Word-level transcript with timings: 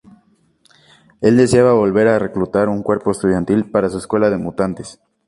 El 1.21 1.37
deseaba 1.37 1.73
volver 1.73 2.07
a 2.07 2.17
reclutar 2.17 2.69
un 2.69 2.81
cuerpo 2.81 3.11
estudiantil 3.11 3.69
para 3.69 3.87
su 3.87 3.99
escuela 3.99 4.31
de 4.31 4.37
mutantes. 4.39 4.99